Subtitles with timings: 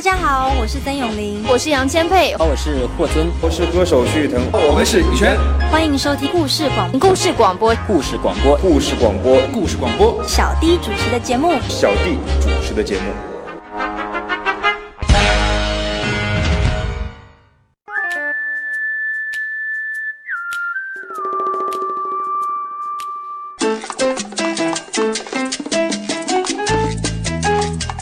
[0.00, 5.36] 大家好，我是曾永林，我是杨千佩，我是霍尊，我是歌手徐誉腾，我们是羽泉。
[5.70, 7.76] 欢迎收听故事广故事广播。
[7.86, 8.56] 故事广播。
[8.62, 9.38] 故事广播。
[9.52, 10.18] 故事广播。
[10.26, 11.52] 小弟主持的节目。
[11.68, 13.29] 小弟主持的节目。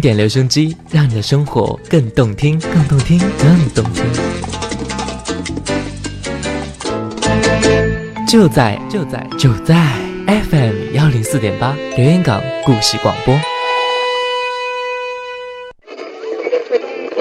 [0.00, 4.02] 经典留声机，让你的生活更动听，更动听，更动听。
[8.26, 9.74] 就在就在就在
[10.26, 13.38] FM 幺零四点八，留言港故事广播。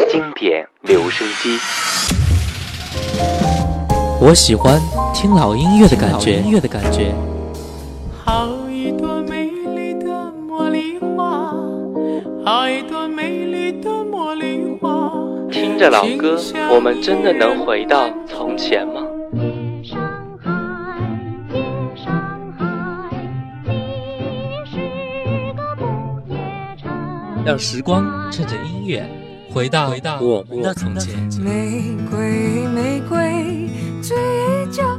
[0.10, 1.60] 经典留声机，
[4.22, 4.82] 我喜欢
[5.14, 7.14] 听老音乐的感觉，音乐的感觉。
[15.52, 16.38] 听着老歌，
[16.74, 19.04] 我们真的能回到从前吗？
[27.46, 29.08] 让时光趁着音乐
[29.52, 31.16] 回到回到我们的从前。
[31.40, 33.70] 玫瑰，玫瑰，
[34.02, 34.18] 最
[34.72, 34.99] 娇美。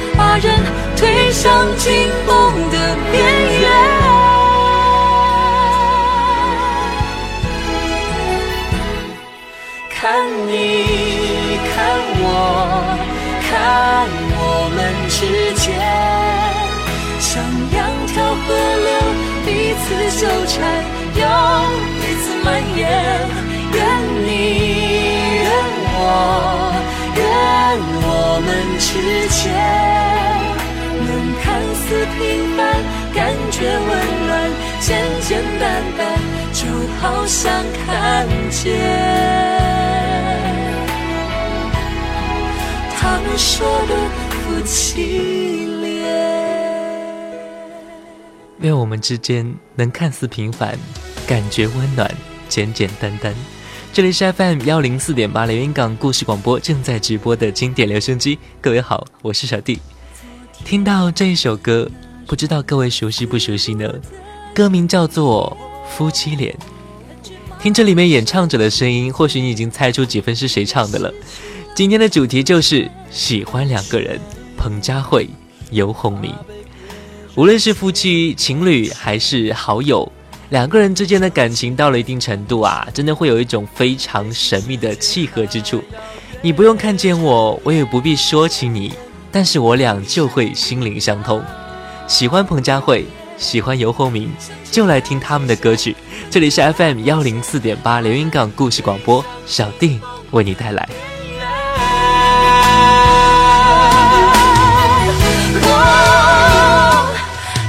[0.21, 0.45] 把人
[0.95, 1.91] 推向惊
[2.27, 2.75] 梦的
[3.11, 3.23] 边
[3.59, 3.63] 缘。
[9.89, 9.99] 看
[10.47, 10.53] 你，
[11.73, 11.73] 看
[12.21, 12.25] 我，
[13.49, 13.51] 看
[14.37, 14.39] 我
[14.75, 15.17] 们之
[15.55, 15.65] 间。
[17.19, 17.29] 像
[17.71, 18.45] 两条河
[18.85, 18.89] 流，
[19.43, 19.49] 彼
[19.81, 19.83] 此
[20.21, 20.53] 纠缠，
[21.15, 21.21] 又
[21.99, 22.79] 彼此蔓延。
[23.73, 23.75] 愿
[24.27, 24.29] 你，
[25.41, 25.49] 愿
[25.97, 25.99] 我，
[27.15, 27.19] 愿
[28.03, 28.07] 我
[28.45, 28.89] 们之
[29.29, 29.49] 间，
[31.11, 32.73] 能看似平凡，
[33.13, 33.89] 感觉温
[34.27, 34.49] 暖，
[34.79, 36.07] 简简单单，
[36.53, 36.65] 就
[37.01, 37.51] 好像
[37.85, 38.79] 看见。
[42.97, 43.95] 他们说的
[44.29, 45.91] 夫妻脸。
[48.59, 50.77] 愿我们之间能看似平凡，
[51.27, 52.09] 感觉温暖，
[52.47, 53.35] 简简单单。
[53.91, 58.39] 这里是 FM 幺零四点八连云港故事广播正在直播的经典留声机。
[58.61, 59.77] 各位好，我是小弟。
[60.63, 61.89] 听到这一首歌，
[62.25, 63.93] 不知道各位熟悉不熟悉呢？
[64.53, 65.57] 歌名叫做
[65.89, 66.55] 《夫妻脸》。
[67.61, 71.13] 听这里面演唱者的声音，或许你已经猜出几分是谁唱的了。
[71.75, 74.19] 今天的主题就是喜欢两个人，
[74.57, 75.29] 彭佳慧、
[75.71, 76.33] 游鸿明。
[77.35, 80.09] 无论是夫妻、情侣还是好友，
[80.49, 85.83] 两个人之间的感情到了一定程度啊，真的会有一种非常神秘的契合之处。
[86.41, 88.91] 你不用看见我，我也不必说起你，
[89.31, 91.41] 但是我俩就会心灵相通。
[92.07, 93.05] 喜欢彭佳慧，
[93.37, 94.29] 喜欢游鸿明，
[94.69, 95.95] 就来听他们的歌曲。
[96.29, 100.01] 这里是 FM 幺零四点八连云港故事广播，小定
[100.31, 100.89] 为你带来。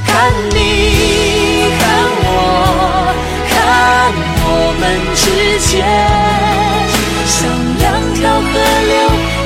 [0.04, 1.82] 看你看
[2.24, 3.14] 我，
[3.48, 4.12] 看
[4.44, 4.46] 我
[4.80, 4.82] 们
[5.14, 5.24] 之
[5.68, 5.72] 间，
[7.26, 7.38] 像
[7.78, 7.82] 两
[8.14, 8.50] 条河
[8.88, 8.92] 流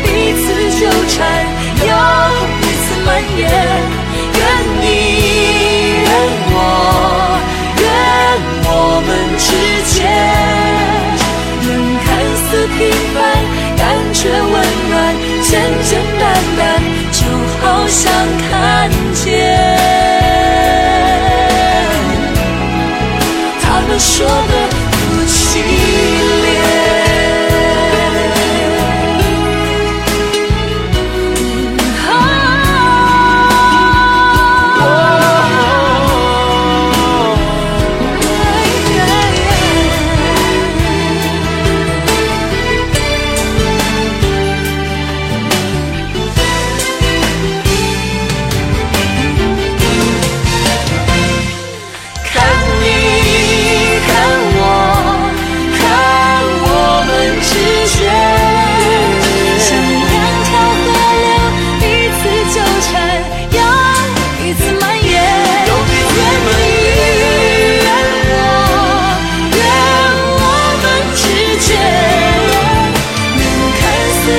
[0.02, 0.06] 彼
[0.42, 0.44] 此
[0.80, 1.55] 纠缠。
[3.36, 3.44] 此蔓延。
[4.36, 4.40] 愿
[4.80, 4.84] 你，
[6.02, 6.08] 愿
[6.52, 6.56] 我，
[7.80, 7.84] 愿
[8.64, 8.68] 我
[9.06, 9.46] 们之
[9.92, 9.96] 间，
[11.62, 11.68] 能
[12.04, 12.06] 看
[12.36, 12.78] 似平
[13.14, 13.16] 凡，
[13.76, 14.54] 感觉温
[14.90, 14.94] 暖，
[15.42, 15.50] 简
[15.84, 16.24] 简单
[16.58, 16.60] 单，
[17.12, 17.18] 就
[17.60, 18.02] 好像
[18.50, 18.50] 看
[19.14, 19.24] 见。
[23.62, 24.30] 他们说的
[24.92, 24.96] 夫
[25.26, 25.32] 妻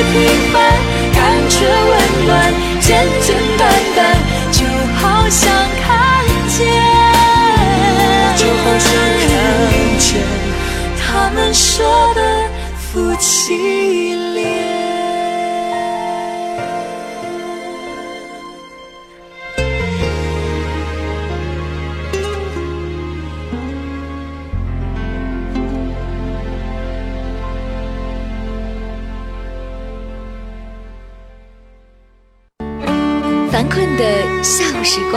[0.04, 0.16] 平
[0.52, 0.56] 凡，
[1.14, 1.18] 感
[1.50, 1.92] 觉温
[2.26, 2.32] 暖，
[2.80, 2.88] 简
[3.22, 3.28] 简
[3.58, 3.62] 单
[3.96, 3.98] 单，
[4.52, 4.60] 就
[4.96, 5.42] 好像
[5.82, 5.86] 看
[6.50, 6.58] 见。
[8.38, 8.88] 就好像
[9.20, 9.28] 看
[9.98, 10.08] 见
[11.00, 11.02] 他
[11.34, 12.20] 们说的
[12.78, 14.14] 夫妻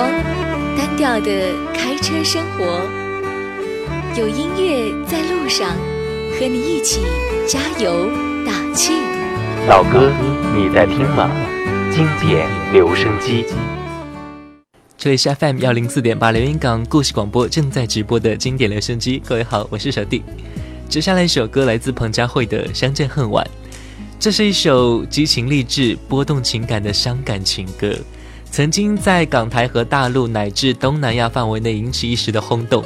[0.01, 0.11] 光，
[0.79, 2.89] 单调的开车生活，
[4.17, 5.77] 有音乐在路上，
[6.39, 7.03] 和你一起
[7.47, 8.09] 加油
[8.47, 8.95] 打气。
[9.69, 10.11] 老哥，
[10.57, 11.31] 你在听吗？
[11.93, 13.45] 经典留声机。
[14.97, 19.23] 这里是 FM 幺零四点八连云港故事广播正在直播的经典留声机。
[19.27, 20.23] 各位好，我是小弟。
[20.89, 23.45] 接下来一首歌来自彭佳慧的《相见恨晚》，
[24.19, 27.95] 这是一首激情励志、波动情感的伤感情歌，
[28.51, 32.85] 曾经在港台和大陆乃至东南亚范围内引起一时的轰动。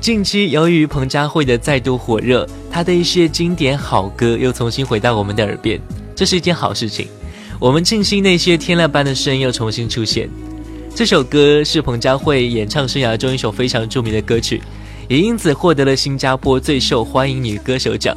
[0.00, 5.78] 近期由于彭佳慧的再度火热，她的一些经典好歌又重新回到我们的耳边，
[6.16, 7.06] 这是一件好事情。
[7.60, 10.28] 我们庆幸那些天籁般的声音又重新出现。
[10.94, 14.62] 这首歌是彭佳慧演唱生涯中一首非常著名的歌曲，
[15.06, 18.16] 也因此获得了新加坡最受欢迎女歌手奖。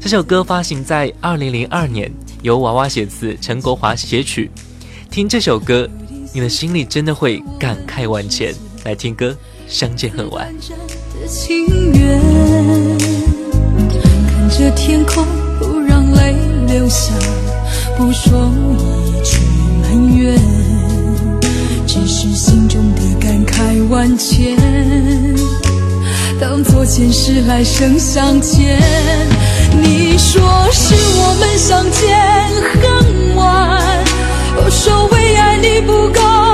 [0.00, 2.10] 这首歌发行在二零零二年，
[2.42, 4.50] 由娃娃写词，陈国华写曲。
[5.12, 5.86] 听这首歌，
[6.32, 8.54] 你的心里真的会感慨万千。
[8.82, 9.36] 来听歌，
[9.68, 10.50] 相见恨晚。
[11.20, 12.18] 的情缘，
[14.26, 15.26] 看着天空，
[15.58, 16.34] 不让泪
[16.66, 17.12] 流下，
[17.94, 18.50] 不说
[19.04, 19.36] 一句
[19.82, 20.40] 埋怨，
[21.86, 24.56] 只是心中的感慨万千。
[26.40, 28.80] 当作前世来生相见，
[29.78, 30.40] 你说
[30.72, 32.18] 是我们相见
[32.80, 33.11] 恨，
[34.56, 36.51] 我说为爱你不够。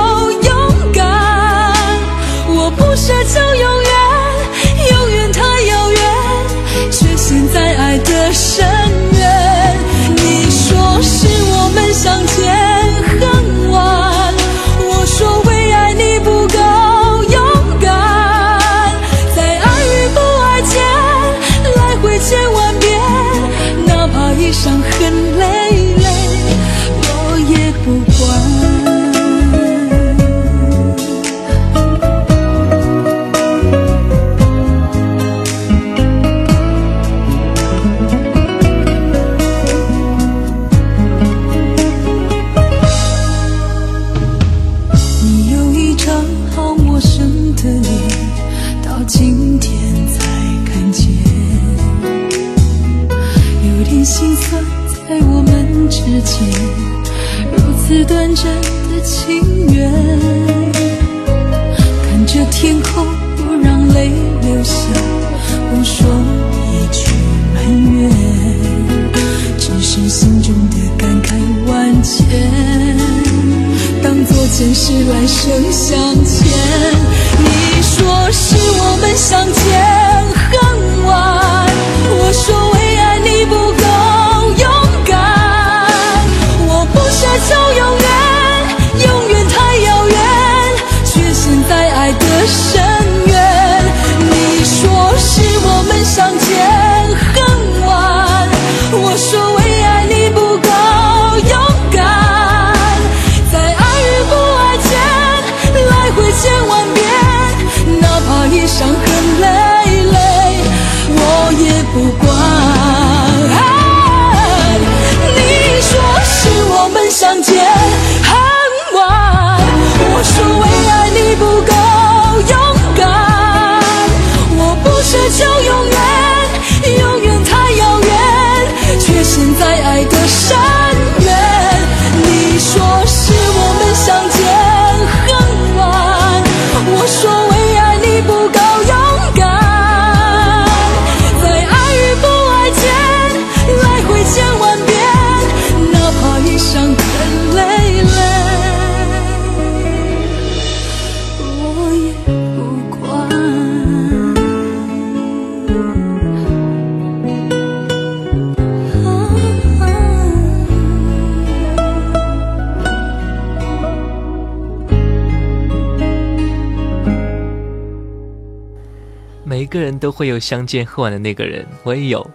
[170.09, 172.27] 都会有相见恨晚的那个人，我也有。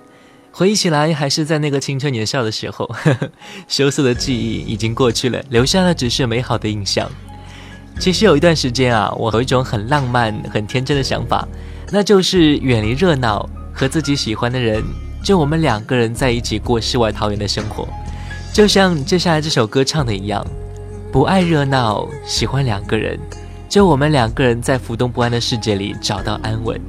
[0.53, 2.89] 回忆起来，还是在那个青春年少的时候，
[3.67, 7.11] 羞涩的记忆已经过去了，留下的只是美好的印象。
[7.99, 11.49] 其实有一段时间啊，我有一种很浪漫、很天真的想法，
[11.91, 14.81] 那就是远离热闹，和自己喜欢的人，
[15.25, 17.89] 就我们两个人在一起过世外桃源的生活。
[18.53, 20.47] 就像接下来这首歌唱的一样，
[21.11, 23.19] 不爱热闹，喜欢两个人，
[23.69, 26.81] 就我们两个人在浮动不安的世界里找到安稳。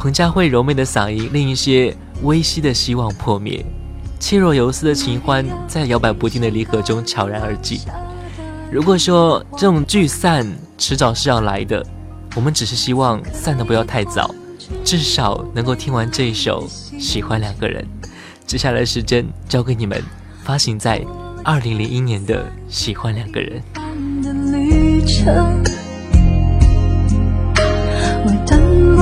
[0.00, 1.96] 彭佳慧柔媚的嗓音，令一些。
[2.22, 3.64] 微希的希望破灭，
[4.18, 7.80] 气若游丝的情欢在摇摆不定的离合中悄然而寂。
[8.70, 11.82] 如果说这种聚散迟早是要来的，
[12.36, 14.34] 我们只是希望散的不要太早，
[14.84, 16.68] 至少能够听完这一首
[17.00, 17.82] 《喜欢两个人》。
[18.46, 20.04] 接下来时间交给你们，
[20.44, 21.02] 发行在
[21.42, 23.62] 二零零一年的《喜欢两个人》。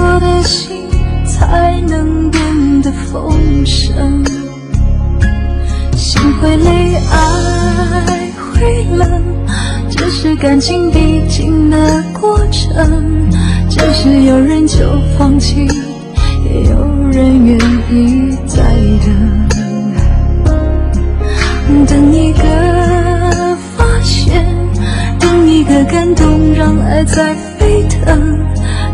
[0.08, 0.70] 我的心
[1.26, 3.30] 才能变得丰
[3.66, 4.24] 盛，
[5.94, 9.06] 心会累，爱会冷，
[9.90, 13.28] 这是感情必经的过程。
[13.68, 14.78] 只是有人就
[15.18, 15.68] 放弃，
[16.46, 16.76] 也有
[17.12, 17.58] 人愿
[17.92, 18.62] 意再
[19.04, 19.14] 等，
[21.86, 22.40] 等一个
[23.76, 24.42] 发现，
[25.20, 28.38] 等一个感动，让爱在沸腾。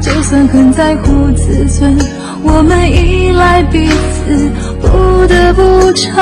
[0.04, 1.96] 就算很在乎自尊。
[2.42, 6.14] 我们依赖彼此，不得不承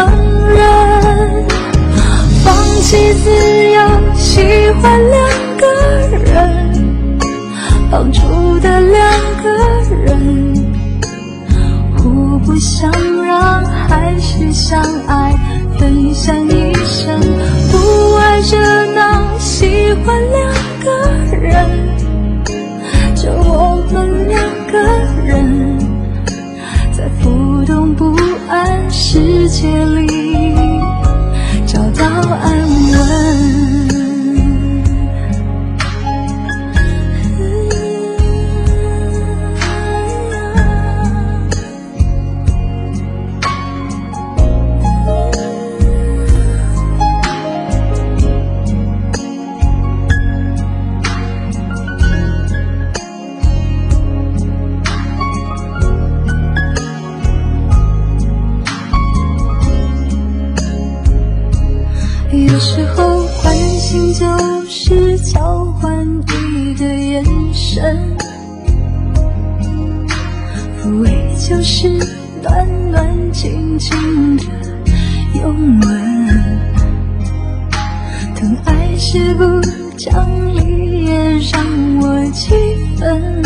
[0.55, 1.45] 认，
[2.45, 3.29] 放弃自
[3.73, 3.81] 由，
[4.15, 4.41] 喜
[4.81, 5.19] 欢两
[5.59, 5.67] 个
[6.17, 6.39] 人，
[7.91, 8.21] 绑住
[8.61, 9.03] 的两
[9.43, 9.51] 个
[10.05, 10.55] 人，
[11.99, 12.89] 互不相
[13.27, 15.35] 让，还是相爱，
[15.77, 17.21] 分享一生，
[17.73, 18.57] 不爱热
[18.95, 21.69] 闹，喜欢两个人，
[23.17, 24.79] 就我们两个
[25.25, 25.79] 人。
[26.93, 28.17] 在浮动不
[28.49, 30.55] 安世界里
[31.67, 33.72] 找到安稳。
[67.75, 67.97] 身，
[70.79, 71.89] 抚慰就是
[72.43, 74.45] 暖暖静静的
[75.41, 75.89] 拥吻。
[78.35, 79.43] 疼爱是不
[79.97, 80.13] 讲
[80.55, 81.15] 理，也
[81.51, 81.65] 让
[82.03, 82.55] 我气
[82.99, 83.43] 愤。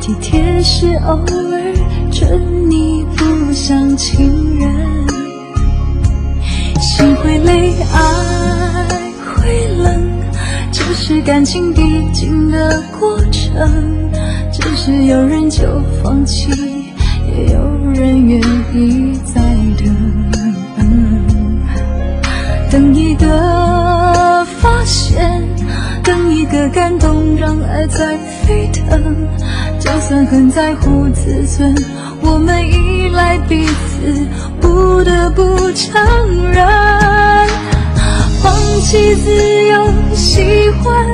[0.00, 1.74] 体贴是偶尔
[2.12, 4.72] 宠你，不像情人。
[6.80, 8.86] 心会累，爱
[9.34, 10.13] 会冷。
[10.76, 11.80] 这是感情必
[12.12, 14.10] 经的过程，
[14.52, 15.62] 只是有人就
[16.02, 16.50] 放弃，
[17.30, 17.60] 也有
[17.94, 18.40] 人愿
[18.74, 19.40] 意再
[19.78, 19.86] 等
[22.70, 22.92] 等。
[22.92, 25.40] 一个发现，
[26.02, 29.14] 等一个感动，让爱再沸腾。
[29.78, 31.72] 就算很在乎自尊，
[32.20, 34.26] 我们依赖彼此，
[34.60, 36.02] 不得不承
[36.50, 36.66] 认。
[38.44, 39.32] 放弃自
[39.68, 41.08] 由，喜欢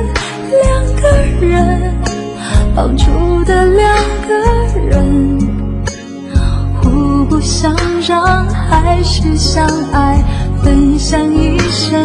[0.51, 1.95] 两个人，
[2.75, 3.05] 绑住
[3.45, 3.95] 的两
[4.27, 4.35] 个
[4.89, 5.39] 人，
[6.83, 7.73] 互不相
[8.05, 10.21] 让，还是相爱，
[10.65, 12.05] 分享一生，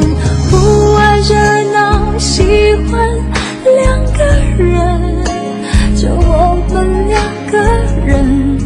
[0.52, 1.34] 不爱热
[1.74, 2.44] 闹，喜
[2.92, 3.10] 欢
[3.64, 4.24] 两个
[4.64, 5.26] 人。
[5.96, 7.20] 就我们两
[7.52, 7.58] 个
[8.06, 8.60] 人，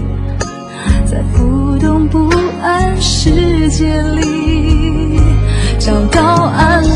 [1.06, 2.30] 在浮动不
[2.62, 4.59] 安世界里
[5.90, 6.90] 找到安稳。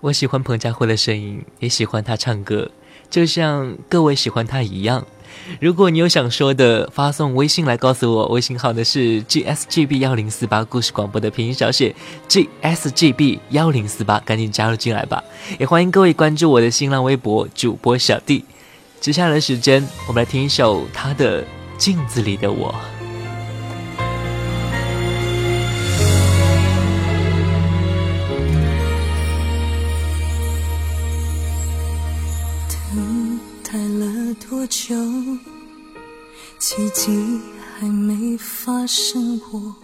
[0.00, 2.70] 我喜欢彭佳慧的声音，也喜欢她唱歌，
[3.10, 5.06] 就像各位喜欢她一样。
[5.60, 11.94] 如果你有想说的，发送微信来告诉我，微信号呢是 gsgb 幺零四八，故事广播的拼音小写
[12.28, 15.22] gsgb 幺零四八，赶紧加入进来吧！
[15.58, 18.44] 也欢迎各位关注我的新浪微博主播小弟。
[19.00, 21.42] 接下来的时间，我们来听一首他的
[21.76, 22.72] 《镜子里的我》。
[34.70, 34.94] 久？
[36.60, 37.40] 奇迹
[37.78, 39.74] 还没发生过，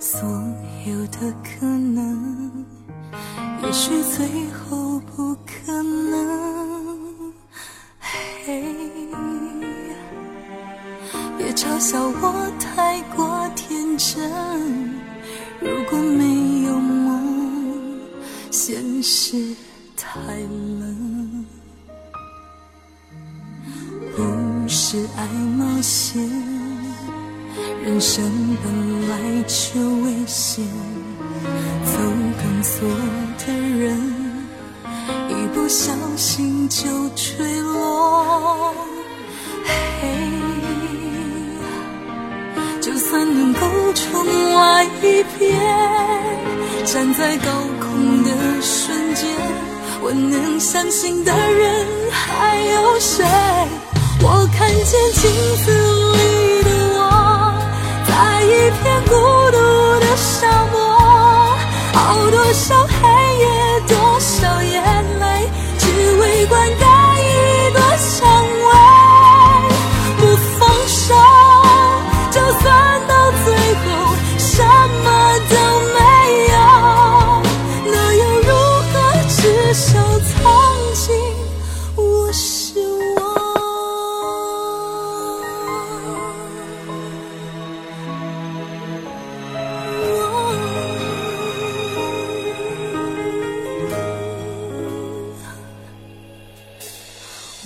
[0.00, 0.20] 所
[0.86, 2.66] 有的可能，
[3.62, 7.32] 也许最后不可能。
[8.00, 8.74] 嘿，
[11.38, 14.28] 别嘲笑我太过天真，
[15.60, 18.00] 如果没有梦，
[18.50, 19.54] 现实
[19.94, 21.15] 太冷。
[24.96, 25.26] 是爱
[25.58, 26.22] 冒险，
[27.84, 28.24] 人生
[28.64, 30.64] 本来就危险，
[31.84, 31.98] 走
[32.38, 32.88] 钢索
[33.46, 34.00] 的人，
[35.28, 38.74] 一不小心就坠落。
[40.00, 40.08] 嘿，
[42.80, 43.60] 就算能够
[43.92, 45.60] 重来一遍，
[46.86, 47.50] 站在高
[47.82, 48.30] 空的
[48.62, 49.28] 瞬间，
[50.00, 53.26] 我能相信的人还有谁？
[54.22, 55.22] 我看见镜
[55.64, 55.64] 子
[56.16, 57.00] 里的我，
[58.06, 58.10] 在
[58.42, 59.10] 一片孤
[59.50, 59.56] 独
[60.00, 60.74] 的沙漠，
[61.94, 62.96] 熬多少黑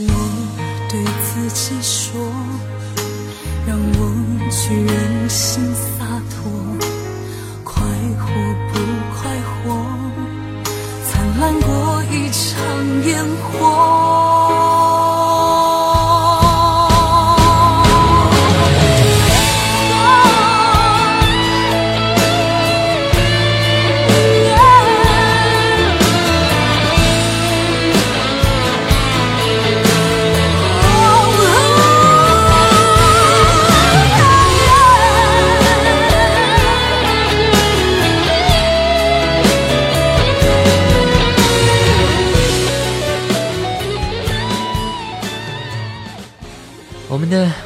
[0.08, 0.12] 我
[0.88, 2.20] 对自己说，
[3.66, 3.98] 让我
[4.50, 5.62] 去任性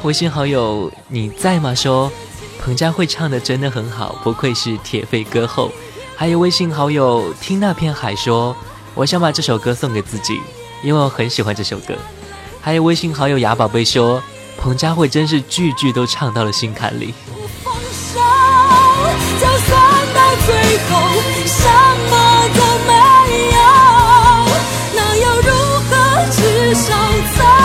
[0.05, 1.73] 微信好友你在吗？
[1.73, 2.11] 说
[2.63, 5.71] 彭佳慧唱的真的很好，不愧是铁肺歌后。
[6.15, 8.55] 还有微信好友听那片海说，
[8.93, 10.39] 我想把这首歌送给自己，
[10.83, 11.95] 因为我很喜欢这首歌。
[12.61, 14.21] 还有微信好友雅宝贝说，
[14.59, 17.11] 彭佳慧真是句句都唱到了心坎里。
[17.63, 18.19] 放手，
[19.39, 19.81] 就算
[20.13, 20.53] 到最
[20.87, 20.99] 后
[21.47, 21.67] 什
[22.11, 22.13] 么
[22.53, 22.93] 都没
[23.55, 23.57] 有，
[24.93, 25.49] 那又如
[25.89, 25.91] 何？
[26.31, 26.93] 至少
[27.35, 27.64] 曾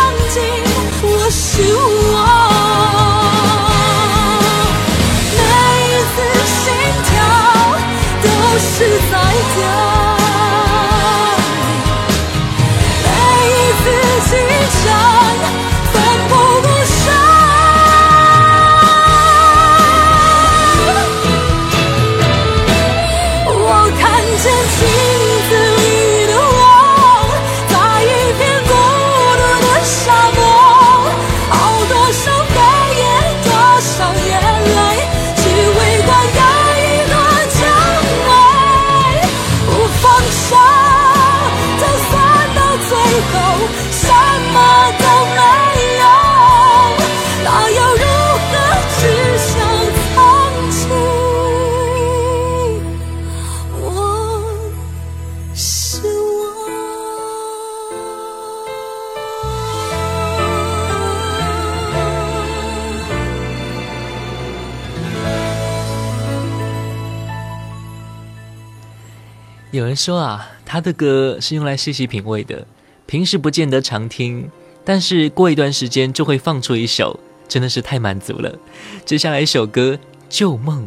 [70.01, 72.67] 说啊，他的歌是用来细细品味的，
[73.05, 74.49] 平时不见得常听，
[74.83, 78.59] 但是过一段时间就会放出一首，真的是太满足了。
[79.05, 79.93] 接下来一首歌
[80.31, 80.85] 《旧梦》，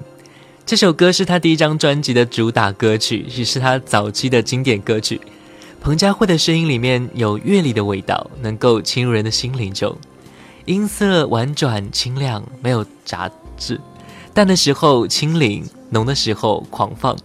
[0.65, 5.21] 这首歌是他第一张专辑的主打歌曲，也是他早期的经典歌曲。
[5.80, 9.95] 彭佳慧的声音里面有乐理的味道，能够侵入人的心灵中，
[10.65, 13.80] 音色婉转清亮，没有杂质，
[14.34, 17.15] 淡的时候清灵，浓的时候狂放。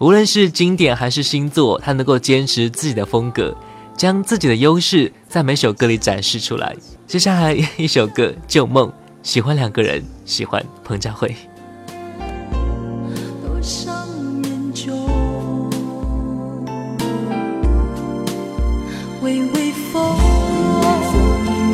[0.00, 3.54] 无论是经典还是新作，他能够坚持自己的风格，
[3.94, 6.74] 将自己的优势在每首歌里展示出来。
[7.06, 8.88] 接下来一首歌《旧梦》，
[9.22, 11.36] 喜欢两个人，喜欢彭佳慧。
[13.44, 14.06] 多少
[14.40, 15.68] 年中，
[19.20, 20.16] 微微风，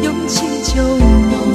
[0.03, 0.41] 涌起
[0.75, 1.55] 旧梦，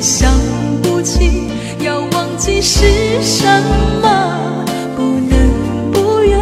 [0.00, 0.32] 想
[0.82, 1.50] 不起，
[1.84, 3.44] 要忘记是什
[4.00, 4.64] 么，
[4.96, 6.38] 不能不愿，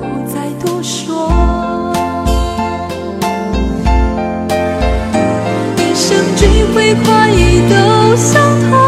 [0.00, 1.30] 不再多说。
[5.76, 8.87] 一生追回快意都相同。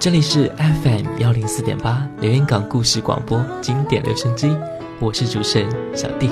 [0.00, 4.48] 这里是 FM 幺零四点八连云港故事广播经典留声机，
[4.98, 6.30] 我是主持人小弟。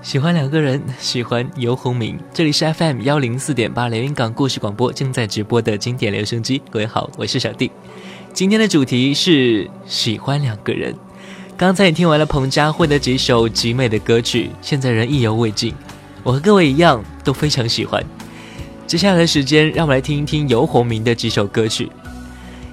[0.00, 2.16] 喜欢两个人，喜欢游鸿明。
[2.32, 6.62] 这里是 FM 幺零四点八连云港故事广播正在直播的经典留声机。
[6.70, 7.72] 各位好，我是小弟。
[8.32, 10.94] 今天的主题是喜欢两个人。
[11.56, 15.72] 刚才也听完了彭佳慧的几首极美的歌曲，现在人意犹未尽。
[16.24, 18.04] 我和各位一样，都非常喜欢。
[18.88, 21.88] 接下来的时间，让我们来听一听游鸿明的几首歌曲。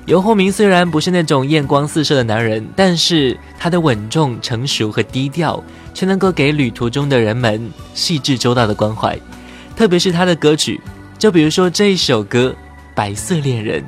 [0.08, 5.64] 游鸿明虽然不是那种艳光四射的男人，但是他的稳重、成熟和低调，
[5.94, 9.16] 却能够给旅途中的人们细致周到的关怀。
[9.76, 10.82] 特别是他的歌曲，
[11.20, 12.50] 就比如说这一首歌
[12.96, 13.80] 《白色恋人》，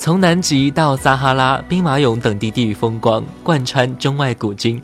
[0.00, 4.80] 从南极到撒哈拉、兵马俑等地地域风光，贯穿中外古今，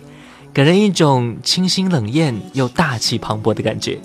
[0.53, 3.99] 给人一种清新冷艳又大气磅礴的感觉。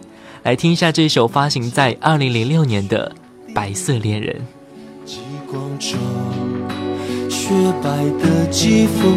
[0.44, 3.12] 来听一下这首发行在二零零六年的
[3.54, 4.34] 《白色恋人》。
[5.06, 5.20] 极
[5.52, 6.00] 光中，
[7.30, 7.50] 雪
[7.84, 7.90] 白
[8.24, 9.10] 的肌肤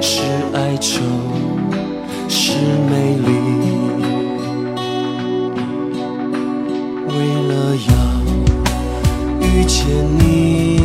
[0.00, 0.22] 是
[0.54, 1.02] 哀愁，
[2.30, 2.54] 是
[2.90, 3.28] 美丽。
[7.08, 7.14] 为
[7.46, 7.92] 了要
[9.46, 9.84] 遇见
[10.18, 10.81] 你，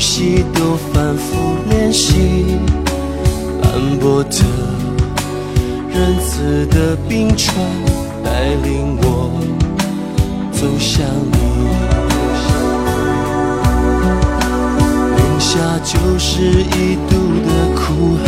[0.00, 1.36] 呼吸都反复
[1.68, 2.56] 练习。
[3.60, 4.38] 斑驳的、
[5.90, 7.54] 仁慈的冰川。
[8.24, 9.30] 带领我
[10.52, 11.38] 走向你，
[15.16, 17.12] 零下九十一度
[17.44, 18.26] 的酷寒，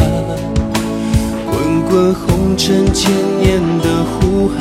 [1.46, 1.52] 滚
[1.88, 4.60] 滚红尘千年的呼喊，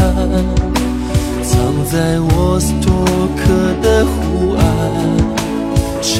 [1.44, 1.52] 藏
[1.92, 2.90] 在沃斯托
[3.36, 3.44] 克
[3.82, 4.62] 的湖岸，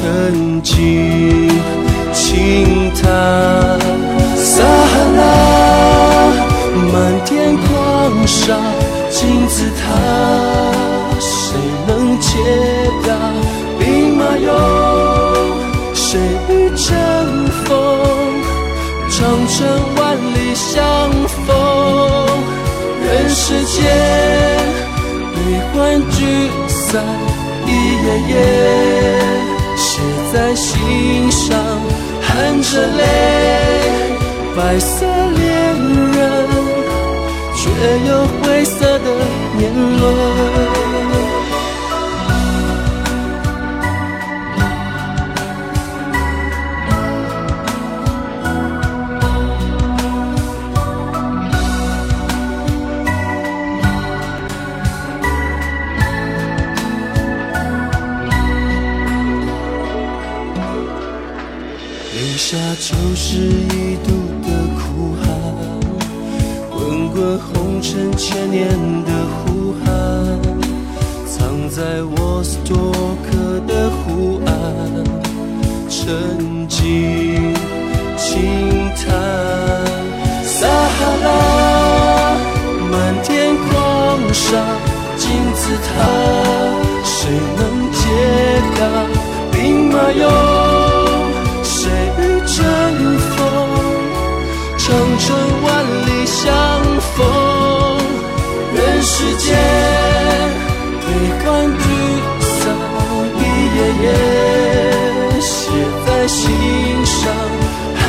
[0.02, 0.10] 沉
[0.64, 1.48] 寂
[2.12, 3.06] 轻叹，
[4.34, 5.20] 撒哈拉？
[6.92, 8.58] 漫天狂沙。
[9.10, 9.80] 金字塔，
[11.20, 12.26] 谁能解
[13.06, 13.14] 答？
[13.78, 14.50] 兵马俑，
[15.94, 16.90] 谁与争
[17.64, 17.70] 锋？
[19.08, 19.54] 长城
[19.96, 20.82] 万里相
[21.46, 21.46] 逢，
[23.04, 23.78] 人世间
[25.32, 25.36] 悲
[25.72, 27.00] 欢聚散
[27.68, 27.70] 一
[28.04, 28.34] 页页，
[30.32, 31.58] 在心上，
[32.22, 33.02] 含着泪，
[34.56, 35.04] 白色
[35.36, 35.42] 恋
[36.16, 36.22] 人。
[37.54, 37.68] 却
[38.08, 39.06] 有灰色的
[39.56, 40.71] 年轮。
[63.34, 65.24] 是一度的苦寒。
[66.70, 68.68] 滚滚红尘千年
[69.06, 69.88] 的呼喊，
[71.24, 72.92] 藏在沃斯托
[73.24, 74.52] 克的湖岸，
[75.88, 77.54] 沉静
[78.18, 78.30] 轻
[78.96, 79.08] 叹。
[80.44, 82.36] 撒哈拉
[82.90, 82.92] 漫
[83.22, 84.60] 天狂沙，
[85.16, 85.90] 金字塔，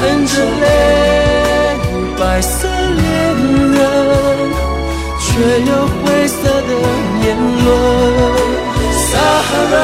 [0.04, 0.66] 含着泪，
[2.20, 3.08] 白色恋
[3.72, 3.80] 人，
[5.18, 5.24] 却
[5.62, 6.72] 有灰色的
[7.22, 7.24] 年
[7.64, 7.66] 轮。
[8.92, 9.08] 撒
[9.48, 9.76] 哈拉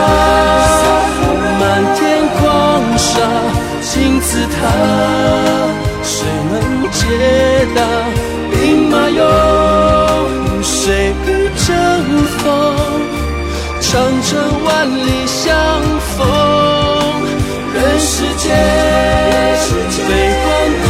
[1.58, 1.62] 漫
[1.96, 2.00] 天
[2.36, 2.38] 狂
[2.98, 3.08] 沙，
[3.82, 4.58] 金字塔，
[6.04, 6.14] 谁
[6.52, 6.54] 能
[6.92, 7.00] 解
[7.74, 7.80] 答？
[8.52, 9.22] 兵马俑，
[10.62, 11.28] 谁与
[11.66, 11.68] 争
[12.40, 12.44] 锋？
[13.80, 13.88] 长
[14.24, 14.30] 城
[14.66, 15.56] 万里相
[16.18, 16.18] 逢，
[18.40, 18.48] 间
[20.08, 20.46] 悲欢
[20.86, 20.88] 聚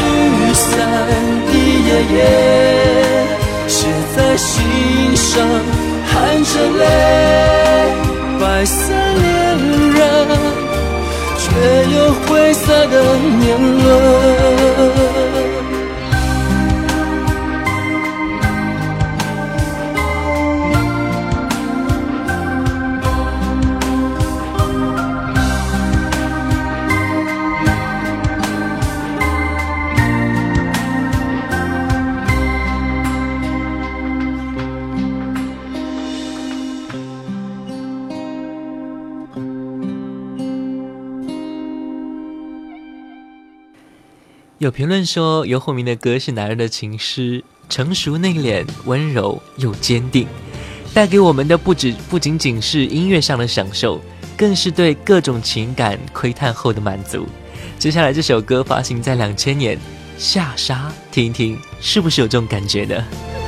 [0.54, 0.64] 散
[1.52, 1.54] 一
[1.88, 2.18] 页页，
[3.68, 3.78] 写
[4.16, 4.54] 在心
[5.16, 5.36] 上，
[6.06, 6.82] 含着泪，
[8.40, 9.28] 白色恋
[9.96, 10.00] 人，
[11.40, 11.44] 却
[11.96, 13.44] 有灰色的年
[13.84, 15.29] 轮。
[44.60, 50.28] 有评论说，游鸿明的歌是男人的情诗，成熟内敛、温柔又坚定，
[50.94, 54.02] 带给我们的不止不仅仅是音乐上的享受，
[54.36, 57.26] 更是对各种情感窥探后的满足。
[57.78, 59.78] 接下来这首歌发行在两千年，
[60.18, 63.39] 《下沙》，听一听，是不是有这种感觉呢？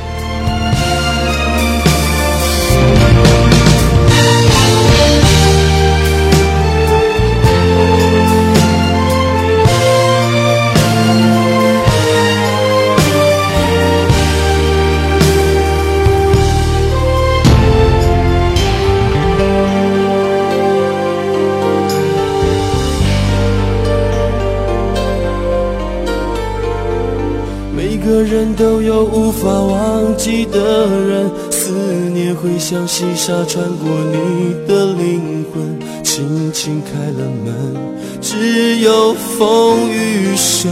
[28.92, 31.72] 有无法忘记的人，思
[32.14, 37.74] 念会像细沙穿过你的灵魂，轻轻开了门，
[38.20, 40.70] 只有风雨声。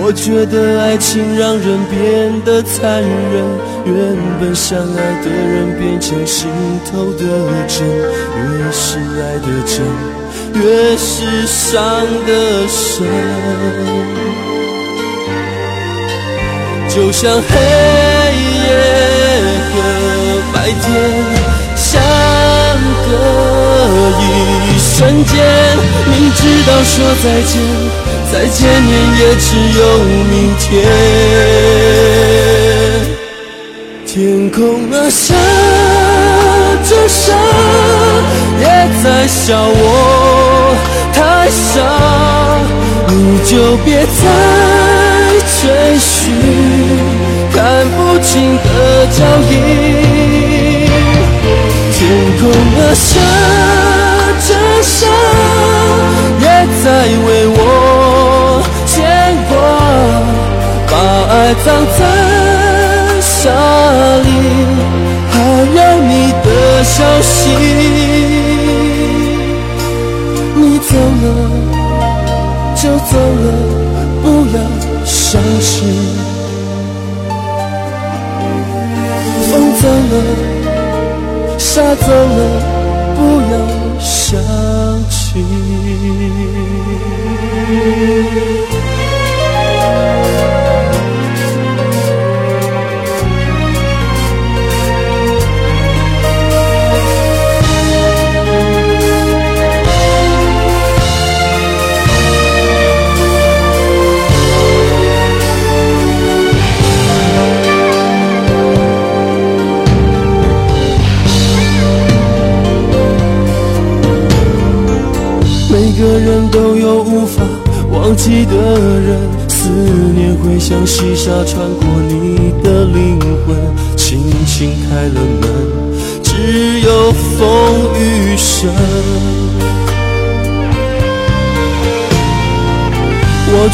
[0.00, 3.44] 我觉得爱情让人变得残忍，
[3.86, 6.48] 原本相爱的人变成心
[6.90, 7.20] 头的
[7.68, 9.74] 针，越是爱的真。
[10.54, 11.82] 越是伤
[12.26, 12.30] 得
[12.68, 13.04] 深，
[16.88, 17.42] 就像黑
[18.62, 18.68] 夜
[19.68, 19.74] 和
[20.52, 20.82] 白天
[21.74, 22.00] 相
[23.04, 23.08] 隔
[24.20, 24.22] 一
[24.78, 25.34] 瞬间。
[26.06, 27.52] 明知道说再见，
[28.32, 29.82] 再见面也只有
[30.30, 30.72] 明天。
[34.14, 35.34] 天空啊，下
[36.84, 37.32] 着沙，
[38.60, 38.64] 也
[39.02, 40.76] 在笑我。
[41.12, 41.82] 太傻，
[43.08, 43.12] 你
[43.44, 44.22] 就别再
[45.60, 46.30] 追寻
[47.52, 47.58] 看
[47.96, 48.68] 不清的
[49.08, 49.18] 脚
[49.50, 49.52] 印。
[51.90, 51.98] 天
[52.38, 53.10] 空啊，下
[54.46, 54.48] 着
[54.80, 55.10] 沙，
[56.38, 56.46] 也
[56.84, 56.86] 在
[57.26, 57.58] 为我
[58.86, 58.94] 牵
[59.48, 59.52] 挂，
[60.86, 60.94] 把
[61.34, 61.66] 爱葬
[61.98, 62.00] 在
[66.96, 67.50] 消息。
[70.54, 71.26] 你走了
[72.76, 73.46] 就走了，
[74.22, 74.56] 不要
[75.04, 75.72] 伤心。
[79.50, 80.14] 风走了，
[81.58, 82.38] 沙走了，
[83.16, 83.18] 不
[83.50, 83.52] 要
[83.98, 84.38] 想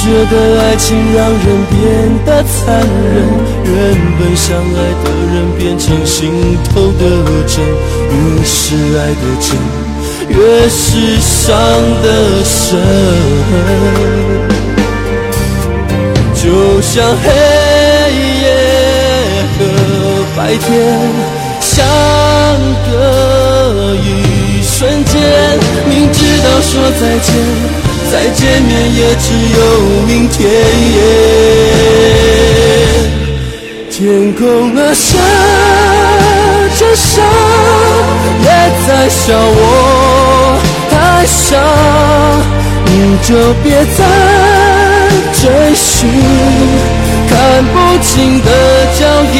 [0.02, 1.78] 觉得爱情让人变
[2.24, 3.14] 得残忍，
[3.64, 3.72] 原
[4.18, 6.32] 本相爱的人变成心
[6.64, 7.02] 头的
[7.46, 7.62] 针，
[8.08, 9.46] 越是爱的真。
[10.30, 10.36] 越
[10.68, 11.48] 是伤
[12.02, 12.06] 的
[12.44, 12.80] 深，
[16.34, 17.24] 就像黑
[18.40, 18.44] 夜
[19.58, 19.60] 和
[20.34, 20.66] 白天
[21.60, 21.84] 相
[22.90, 22.90] 隔
[23.96, 24.06] 一
[24.62, 25.12] 瞬间。
[25.88, 27.28] 明知道说再见，
[28.10, 28.39] 再见
[28.70, 29.58] 也只有
[30.06, 30.38] 明天。
[33.90, 35.08] 天空啊，下
[36.78, 37.22] 着沙，
[38.42, 38.46] 也
[38.86, 39.60] 在笑我。
[40.90, 40.94] 太
[41.26, 41.56] 傻，
[42.86, 42.90] 你
[43.22, 43.28] 就
[43.62, 43.66] 别
[43.96, 43.98] 再
[45.40, 45.42] 追
[45.74, 45.88] 寻
[47.28, 47.30] 看
[47.66, 48.08] 不清
[48.40, 48.48] 的
[48.98, 49.00] 脚
[49.34, 49.36] 印。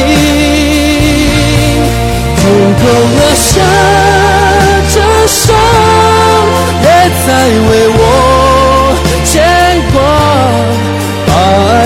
[2.37, 2.39] 天
[2.79, 2.83] 空
[3.17, 3.49] 啊，下
[4.93, 4.95] 着
[5.27, 5.49] 沙，
[6.83, 6.85] 也
[7.25, 7.27] 在
[7.69, 8.00] 为我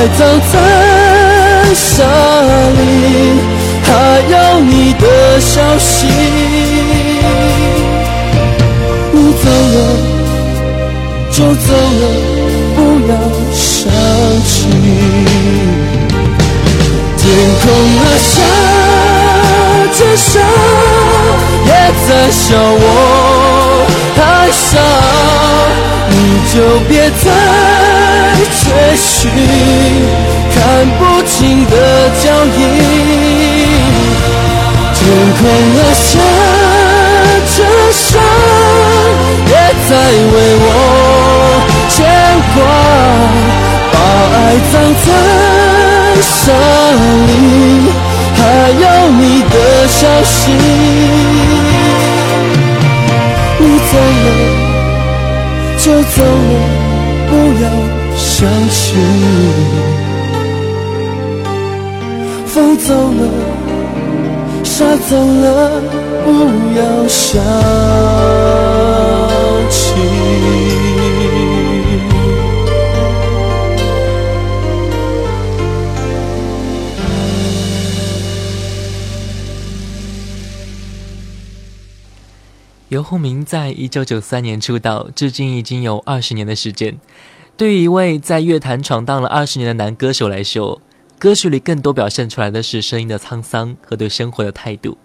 [0.05, 0.53] 把爱葬在
[1.73, 2.03] 沙
[2.73, 2.79] 里，
[3.83, 3.89] 还
[4.29, 6.07] 有你的消息。
[9.43, 9.77] 走了
[11.31, 12.03] 就走了，
[12.75, 12.77] 不
[13.09, 13.13] 要
[13.53, 13.91] 想
[14.43, 14.49] 起。
[17.17, 17.23] 天
[17.61, 17.63] 空
[17.97, 18.33] 啊，下
[19.93, 20.39] 着沙，
[21.65, 21.69] 也
[22.07, 22.83] 在笑我
[24.15, 24.17] 太
[24.51, 24.63] 傻，
[26.09, 26.13] 你
[26.53, 26.55] 就
[26.87, 26.91] 别
[27.23, 27.25] 再
[28.49, 28.63] 追
[28.95, 29.29] 寻
[30.53, 30.55] 看
[30.97, 31.33] 不清
[31.65, 31.73] 的
[32.21, 32.23] 脚
[32.57, 32.59] 印。
[34.93, 34.99] 天
[35.37, 35.41] 空
[35.77, 36.03] 啊，下
[37.55, 37.57] 着
[37.91, 38.03] 沙。
[39.87, 39.95] 在为
[40.57, 40.65] 我
[41.89, 41.95] 牵
[42.55, 42.57] 挂，
[43.93, 43.95] 把
[44.33, 44.35] 爱
[44.71, 44.73] 葬
[45.05, 45.07] 在
[46.23, 46.33] 沙
[47.27, 47.29] 里，
[48.35, 48.39] 还
[48.81, 49.53] 有你的
[49.87, 50.33] 消息。
[53.59, 53.93] 你走
[54.25, 54.27] 了
[55.77, 56.53] 就走了，
[57.29, 57.31] 不
[57.61, 57.63] 要
[58.37, 58.93] 想起。
[62.45, 63.31] 风走了，
[64.61, 65.81] 沙走了，
[66.25, 66.27] 不
[66.77, 67.41] 要想
[69.69, 69.93] 起。
[82.89, 86.97] 游鸿明在一九九三年出道，至今已经有二十年的时间。
[87.57, 90.81] 对于一位在乐坛闯荡了二十年的男歌手来说，
[91.17, 94.97] 歌曲里更多表现出来的是声音的沧桑和对生活的态度。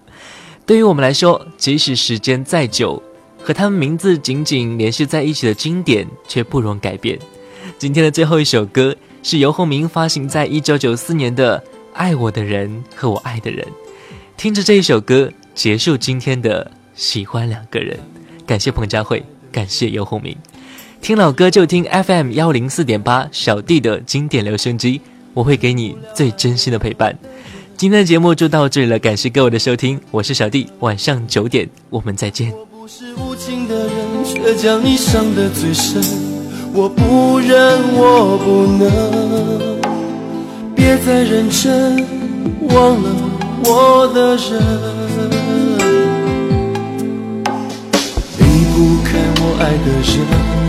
[0.67, 3.01] 对于我们来说，即使时间再久，
[3.41, 7.17] 和他们名字紧紧联系在一起的经典却不容改变。
[7.79, 11.57] 今天的最后一首歌是游鸿明发行在一九九四年的
[11.93, 13.65] 《爱我的人和我爱的人》，
[14.37, 17.97] 听着这一首歌结束今天的喜欢两个人。
[18.45, 20.37] 感谢彭佳慧，感谢游鸿明。
[21.01, 25.01] 听老歌就听 FM 幺零四点八小弟的经典留声机，
[25.33, 27.19] 我会给你最真心的陪伴。
[27.75, 32.53] 今天的节目就到这里了，感谢各位的收听，我是小弟，晚上九点我们再见。
[32.53, 36.03] 我不是无情的人，却将你伤得最深。
[36.75, 39.81] 我不忍，我不能，
[40.77, 41.97] 别再认真，
[42.69, 43.11] 忘了
[43.65, 44.61] 我的人。
[48.39, 48.45] 离
[48.75, 50.60] 不开我爱的人。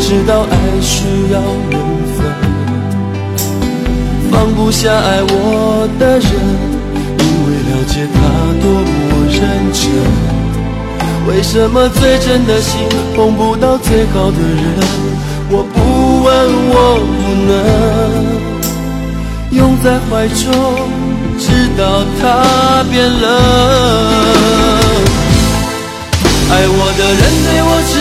[0.00, 1.40] 知道爱需要
[1.70, 1.78] 缘
[2.16, 2.18] 分，
[4.30, 6.24] 放不下爱我的人，
[7.18, 8.18] 因为了解他
[8.60, 8.90] 多么
[9.30, 9.38] 认
[9.72, 9.82] 真。
[11.28, 14.64] 为什么最真的心碰不到最好的人？
[15.50, 15.78] 我不
[16.24, 16.28] 问，
[16.70, 16.74] 我
[17.06, 17.52] 不能
[19.52, 20.50] 拥在怀中，
[21.38, 21.44] 直
[21.78, 21.80] 到
[22.20, 22.22] 他
[22.90, 23.24] 变冷。
[26.52, 27.99] 爱我的人对我痴。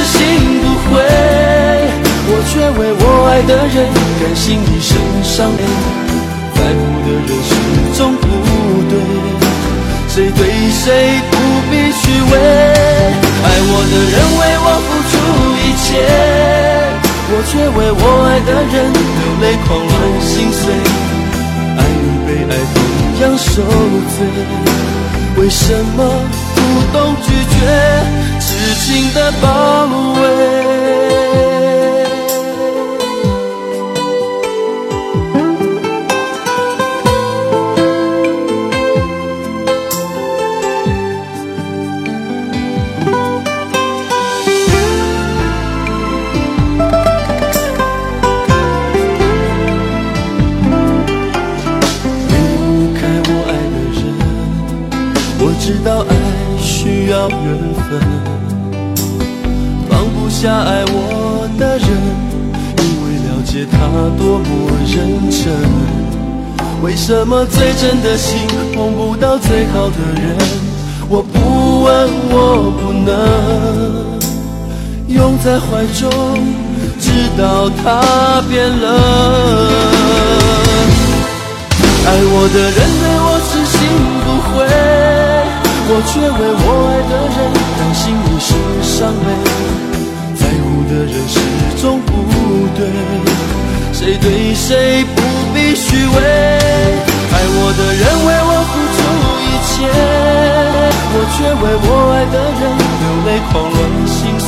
[2.39, 3.75] 我却为我爱的人
[4.17, 5.59] 甘心一生伤悲，
[6.55, 7.51] 在乎的人始
[7.97, 8.23] 终不
[8.87, 8.95] 对，
[10.07, 11.35] 谁对谁不
[11.69, 12.39] 必虚伪。
[13.43, 15.13] 爱我的人为我付出
[15.59, 15.91] 一切，
[17.27, 19.91] 我却为我爱的人流泪狂乱
[20.23, 20.63] 心碎，
[21.75, 22.79] 爱与被爱同
[23.19, 23.51] 样受
[24.15, 24.23] 罪，
[25.35, 25.99] 为什么
[26.55, 26.57] 不
[26.97, 27.59] 懂拒绝
[28.39, 28.47] 痴
[28.79, 29.43] 情的包
[30.21, 30.58] 围？
[67.09, 68.37] 什么最真的心
[68.75, 70.37] 碰不到最好的人？
[71.09, 73.09] 我不问，我不能
[75.07, 76.07] 拥在怀中，
[76.99, 78.85] 直到他变冷。
[82.05, 83.79] 爱我的人对我痴心
[84.21, 84.53] 不悔。
[85.91, 86.29] 我却为
[86.61, 87.37] 我爱的人
[87.79, 88.53] 甘心一生
[88.83, 89.27] 伤悲，
[90.35, 91.33] 在乎的人始
[91.81, 92.13] 终不
[92.77, 92.79] 对，
[93.93, 95.17] 谁对谁不
[95.59, 96.15] 必虚伪。
[96.15, 98.97] 爱我的人为我付出
[99.43, 99.75] 一切，
[101.11, 102.63] 我却为我爱的人
[103.01, 104.47] 流泪狂乱心碎，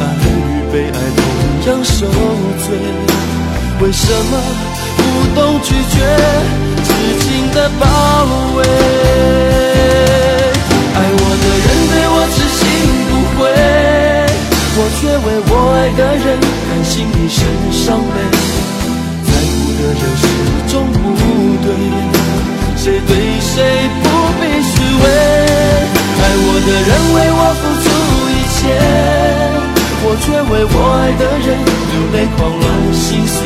[0.00, 0.26] 爱与
[0.72, 1.20] 被爱同
[1.66, 2.08] 样受
[2.64, 2.66] 罪，
[3.80, 4.32] 为什么
[4.96, 4.98] 不
[5.38, 5.94] 懂拒绝
[6.82, 6.88] 痴
[7.20, 7.84] 情的包
[8.56, 8.58] 围？
[10.94, 12.58] 爱我的人对我痴心
[13.10, 13.38] 不悔，
[14.78, 17.38] 我却为我爱的人甘心一生
[17.70, 18.55] 伤悲。
[19.78, 20.24] 的人始
[20.68, 20.98] 终不
[21.62, 21.68] 对，
[22.76, 23.10] 谁对
[23.40, 23.54] 谁
[24.02, 24.04] 不
[24.40, 25.04] 必虚伪。
[26.18, 27.86] 爱我的人为我付出
[28.32, 28.58] 一切，
[30.02, 31.46] 我却为我爱的人
[31.92, 33.36] 流泪狂乱心碎。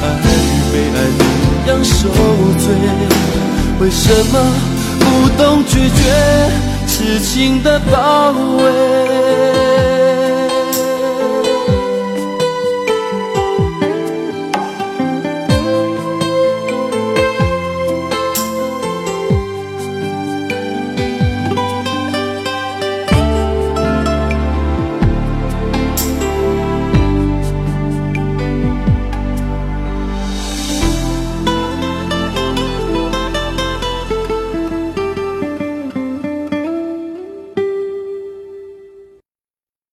[0.00, 1.20] 爱与被爱同
[1.66, 1.96] 样受
[2.58, 2.64] 罪，
[3.80, 4.34] 为什么？
[5.00, 5.02] 不
[5.42, 6.00] 懂拒绝，
[6.86, 9.67] 痴情的包围。